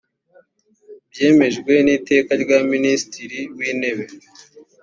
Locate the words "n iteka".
1.85-2.31